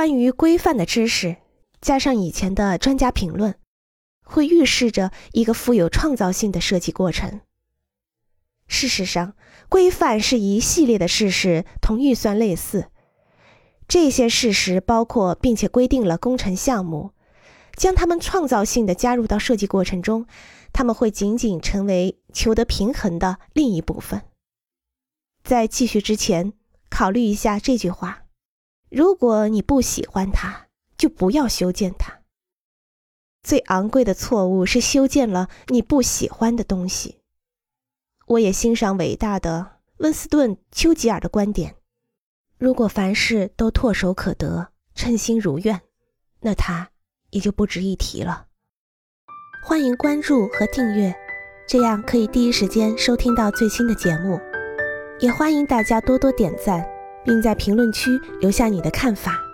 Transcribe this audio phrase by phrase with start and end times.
[0.00, 1.36] 关于规范的知识，
[1.82, 3.56] 加上以前的专家评论，
[4.24, 7.42] 会预示着一个富有创造性的设计过程。
[8.66, 9.34] 事实上，
[9.68, 12.86] 规范是一系列的事实，同预算类似。
[13.86, 17.10] 这些事实包括并且规定了工程项目，
[17.76, 20.24] 将它们创造性的加入到设计过程中，
[20.72, 24.22] 他们会仅仅成为求得平衡的另一部分。
[25.44, 26.54] 在继续之前，
[26.88, 28.19] 考虑一下这句话：
[28.90, 30.66] 如果你不喜欢它，
[30.98, 32.20] 就不要修建它。
[33.42, 37.20] 最昂贵的错误是修建了你不喜欢的东西。
[38.26, 41.76] 我也欣赏伟大的温斯顿·丘吉尔的观点：
[42.58, 45.80] 如果凡事都唾手可得、称心如愿，
[46.40, 46.90] 那他
[47.30, 48.48] 也就不值一提了。
[49.64, 51.14] 欢迎关注和订阅，
[51.68, 54.40] 这样可以第一时间收听到最新的节目。
[55.20, 56.84] 也欢迎大家多多点赞，
[57.24, 59.49] 并在评论区留下你的看法。